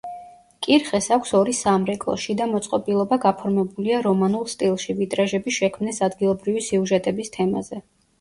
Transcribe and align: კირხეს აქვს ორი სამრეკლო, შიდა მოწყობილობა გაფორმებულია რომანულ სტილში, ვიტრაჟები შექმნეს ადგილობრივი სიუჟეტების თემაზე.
კირხეს 0.67 1.07
აქვს 1.15 1.33
ორი 1.39 1.51
სამრეკლო, 1.57 2.15
შიდა 2.23 2.47
მოწყობილობა 2.53 3.19
გაფორმებულია 3.25 3.99
რომანულ 4.07 4.47
სტილში, 4.53 4.95
ვიტრაჟები 5.03 5.55
შექმნეს 5.59 6.01
ადგილობრივი 6.09 6.65
სიუჟეტების 6.69 7.31
თემაზე. 7.37 7.81